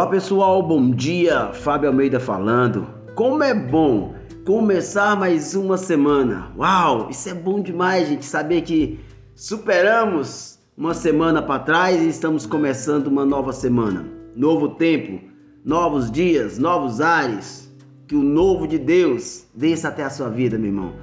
[0.00, 1.52] Olá pessoal, bom dia.
[1.52, 2.86] Fábio Almeida falando.
[3.14, 4.14] Como é bom
[4.46, 6.50] começar mais uma semana.
[6.56, 8.98] Uau, isso é bom demais, gente, saber que
[9.34, 14.06] superamos uma semana para trás e estamos começando uma nova semana.
[14.34, 15.22] Novo tempo,
[15.62, 17.70] novos dias, novos ares.
[18.08, 20.94] Que o novo de Deus desça até a sua vida, meu irmão.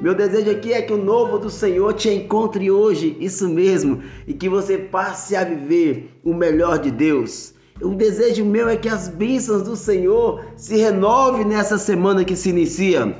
[0.00, 4.32] Meu desejo aqui é que o novo do Senhor te encontre hoje, isso mesmo, e
[4.32, 7.53] que você passe a viver o melhor de Deus.
[7.80, 12.50] O desejo meu é que as bênçãos do Senhor se renove nessa semana que se
[12.50, 13.16] inicia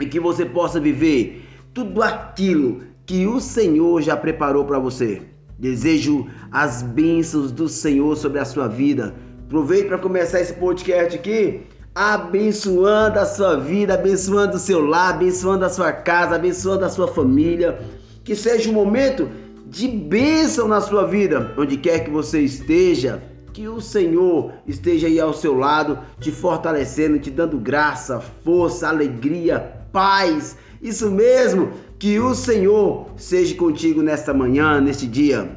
[0.00, 5.22] e que você possa viver tudo aquilo que o Senhor já preparou para você.
[5.58, 9.14] Desejo as bênçãos do Senhor sobre a sua vida.
[9.46, 11.62] Aproveite para começar esse podcast aqui,
[11.94, 17.08] abençoando a sua vida, abençoando o seu lar, abençoando a sua casa, abençoando a sua
[17.08, 17.80] família.
[18.24, 19.28] Que seja um momento
[19.66, 23.22] de bênção na sua vida, onde quer que você esteja
[23.58, 29.58] que o Senhor esteja aí ao seu lado, te fortalecendo, te dando graça, força, alegria,
[29.92, 30.56] paz.
[30.80, 35.50] Isso mesmo, que o Senhor seja contigo nesta manhã, neste dia.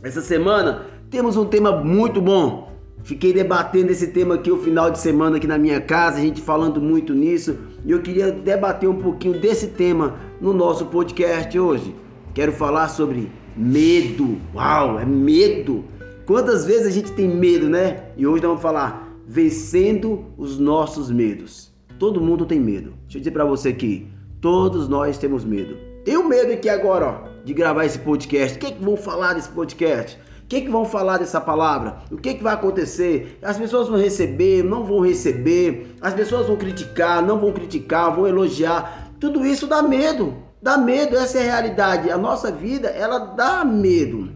[0.00, 2.72] Essa semana temos um tema muito bom.
[3.02, 6.40] Fiquei debatendo esse tema aqui o final de semana aqui na minha casa, a gente
[6.40, 11.96] falando muito nisso, e eu queria debater um pouquinho desse tema no nosso podcast hoje.
[12.32, 14.38] Quero falar sobre medo.
[14.54, 15.84] Uau, é medo.
[16.28, 18.10] Quantas vezes a gente tem medo, né?
[18.14, 21.72] E hoje nós vamos falar vencendo os nossos medos.
[21.98, 22.92] Todo mundo tem medo.
[23.04, 24.06] Deixa eu dizer para você aqui,
[24.38, 25.78] todos nós temos medo.
[26.04, 28.58] Tenho medo aqui agora, ó, de gravar esse podcast.
[28.58, 30.20] O que é que vão falar desse podcast?
[30.44, 32.00] O que, é que vão falar dessa palavra?
[32.12, 33.38] O que, é que vai acontecer?
[33.40, 38.28] As pessoas vão receber, não vão receber, as pessoas vão criticar, não vão criticar, vão
[38.28, 39.14] elogiar.
[39.18, 40.34] Tudo isso dá medo.
[40.60, 42.10] Dá medo, essa é a realidade.
[42.10, 44.30] A nossa vida, ela dá medo.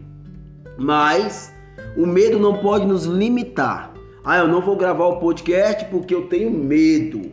[0.75, 1.52] Mas
[1.97, 3.93] o medo não pode nos limitar.
[4.23, 7.31] Ah, eu não vou gravar o podcast porque eu tenho medo.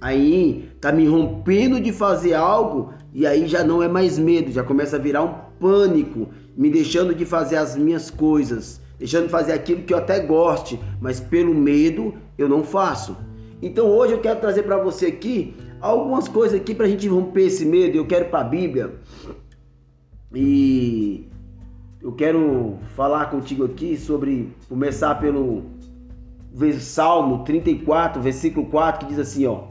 [0.00, 4.62] Aí tá me rompendo de fazer algo e aí já não é mais medo, já
[4.62, 9.52] começa a virar um pânico, me deixando de fazer as minhas coisas, deixando de fazer
[9.52, 13.16] aquilo que eu até goste, mas pelo medo eu não faço.
[13.60, 17.46] Então hoje eu quero trazer para você aqui algumas coisas aqui para a gente romper
[17.46, 17.96] esse medo.
[17.96, 18.94] Eu quero para a Bíblia
[20.34, 21.26] e
[22.02, 25.64] eu quero falar contigo aqui sobre começar pelo
[26.80, 29.64] Salmo 34, versículo 4, que diz assim, ó: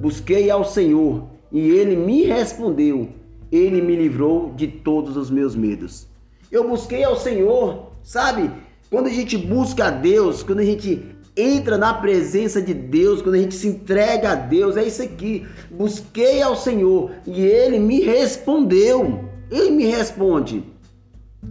[0.00, 3.08] Busquei ao Senhor, e ele me respondeu.
[3.50, 6.06] Ele me livrou de todos os meus medos.
[6.50, 8.50] Eu busquei ao Senhor, sabe?
[8.88, 11.02] Quando a gente busca a Deus, quando a gente
[11.36, 15.46] entra na presença de Deus, quando a gente se entrega a Deus, é isso aqui.
[15.70, 19.28] Busquei ao Senhor e ele me respondeu.
[19.50, 20.71] Ele me responde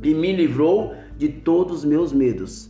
[0.03, 2.69] e me livrou de todos os meus medos.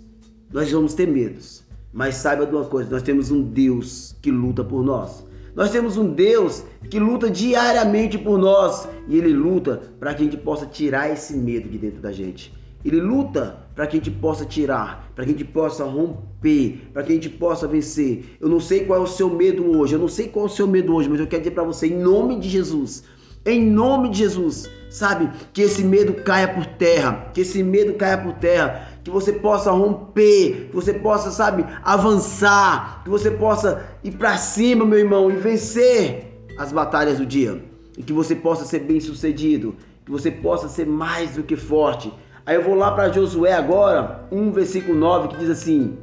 [0.51, 4.63] Nós vamos ter medos, mas saiba de uma coisa: nós temos um Deus que luta
[4.63, 5.25] por nós.
[5.55, 10.25] Nós temos um Deus que luta diariamente por nós e Ele luta para que a
[10.25, 12.53] gente possa tirar esse medo de dentro da gente.
[12.83, 17.03] Ele luta para que a gente possa tirar, para que a gente possa romper, para
[17.03, 18.37] que a gente possa vencer.
[18.39, 20.51] Eu não sei qual é o seu medo hoje, eu não sei qual é o
[20.51, 23.03] seu medo hoje, mas eu quero dizer para você, em nome de Jesus,
[23.45, 25.29] em nome de Jesus, sabe?
[25.53, 29.71] Que esse medo caia por terra, que esse medo caia por terra, que você possa
[29.71, 35.35] romper, que você possa, sabe, avançar, que você possa ir para cima, meu irmão, e
[35.35, 37.63] vencer as batalhas do dia,
[37.97, 39.75] e que você possa ser bem-sucedido,
[40.05, 42.13] que você possa ser mais do que forte.
[42.45, 45.97] Aí eu vou lá para Josué agora, 1 versículo 9, que diz assim: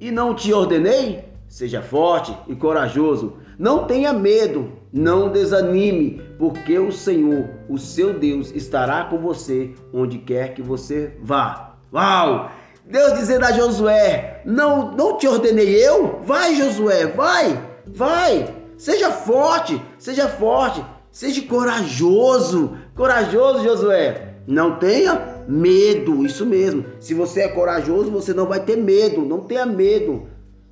[0.00, 1.24] E não te ordenei?
[1.48, 8.52] Seja forte e corajoso, não tenha medo, não desanime, porque o Senhor, o seu Deus,
[8.54, 11.76] estará com você onde quer que você vá.
[11.92, 12.50] Uau!
[12.84, 16.20] Deus dizendo a Josué: Não, não te ordenei eu?
[16.22, 18.54] Vai, Josué, vai, vai.
[18.76, 24.34] Seja forte, seja forte, seja corajoso, corajoso, Josué.
[24.46, 26.84] Não tenha medo, isso mesmo.
[27.00, 29.22] Se você é corajoso, você não vai ter medo.
[29.22, 30.28] Não tenha medo.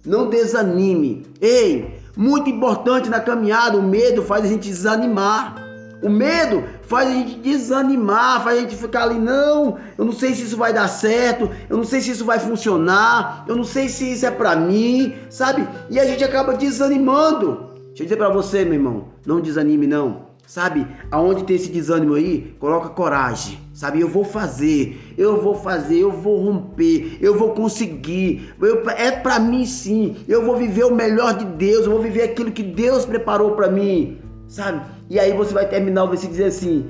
[0.07, 1.27] Não desanime.
[1.41, 5.57] Ei, muito importante na caminhada, o medo faz a gente desanimar.
[6.03, 10.35] O medo faz a gente desanimar, faz a gente ficar ali, não, eu não sei
[10.35, 13.89] se isso vai dar certo, eu não sei se isso vai funcionar, eu não sei
[13.89, 15.67] se isso é para mim, sabe?
[15.89, 17.71] E a gente acaba desanimando.
[17.87, 20.34] Deixa eu dizer para você, meu irmão, não desanime não.
[20.47, 23.59] Sabe, aonde tem esse desânimo aí, coloca coragem.
[23.73, 28.55] Sabe, eu vou fazer, eu vou fazer, eu vou romper, eu vou conseguir.
[28.61, 30.17] Eu, é para mim sim.
[30.29, 33.71] Eu vou viver o melhor de Deus, eu vou viver aquilo que Deus preparou para
[33.71, 34.19] mim.
[34.47, 34.87] Sabe?
[35.09, 36.87] E aí você vai terminar versículo dizer assim: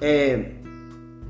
[0.00, 0.50] é,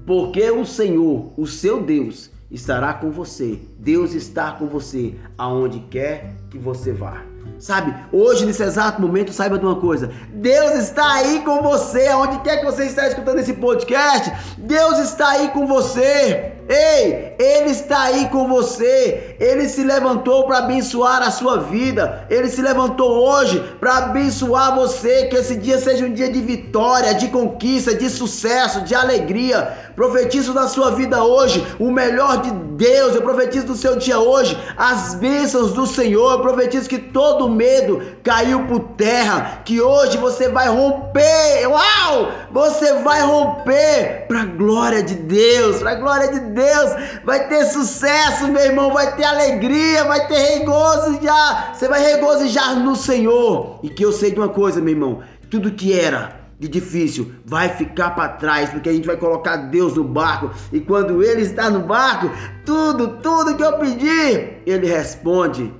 [0.04, 3.58] porque o Senhor, o seu Deus, estará com você.
[3.78, 7.22] Deus está com você aonde quer que você vá.
[7.58, 12.38] Sabe, hoje, nesse exato momento, saiba de uma coisa: Deus está aí com você, aonde
[12.40, 16.51] quer que você esteja escutando esse podcast, Deus está aí com você.
[16.68, 19.36] Ei, Ele está aí com você.
[19.40, 22.26] Ele se levantou para abençoar a sua vida.
[22.30, 25.26] Ele se levantou hoje para abençoar você.
[25.26, 29.92] Que esse dia seja um dia de vitória, de conquista, de sucesso, de alegria.
[29.96, 33.14] Profetizo na sua vida hoje o melhor de Deus.
[33.14, 36.32] Eu profetizo no seu dia hoje as bênçãos do Senhor.
[36.32, 39.62] Eu profetizo que todo medo caiu por terra.
[39.64, 41.66] Que hoje você vai romper.
[41.66, 42.30] Uau!
[42.50, 45.78] Você vai romper para a glória de Deus.
[45.78, 47.20] Para a glória de Deus.
[47.24, 48.92] Vai ter sucesso, meu irmão.
[48.92, 50.04] Vai ter alegria.
[50.04, 51.74] Vai ter regozijar.
[51.74, 53.80] Você vai regozijar no Senhor.
[53.82, 55.22] E que eu sei de uma coisa, meu irmão.
[55.50, 59.94] Tudo que era de difícil vai ficar para trás, porque a gente vai colocar Deus
[59.94, 62.30] no barco e quando ele está no barco,
[62.64, 65.74] tudo, tudo que eu pedir, ele responde.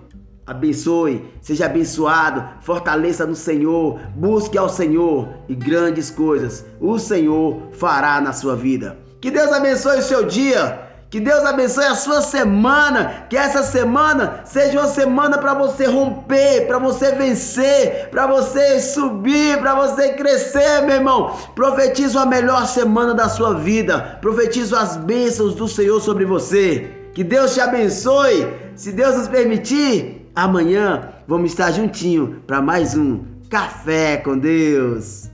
[0.45, 8.21] Abençoe, seja abençoado, fortaleça no Senhor, busque ao Senhor e grandes coisas o Senhor fará
[8.21, 8.99] na sua vida.
[9.23, 10.81] Que Deus abençoe o seu dia.
[11.09, 13.27] Que Deus abençoe a sua semana.
[13.31, 19.59] Que essa semana seja uma semana para você romper, para você vencer, para você subir,
[19.61, 21.37] para você crescer, meu irmão.
[21.55, 24.19] Profetizo a melhor semana da sua vida.
[24.21, 26.91] Profetizo as bênçãos do Senhor sobre você.
[27.15, 28.53] Que Deus te abençoe.
[28.75, 35.32] Se Deus nos permitir, amanhã vamos estar juntinho para mais um Café com Deus.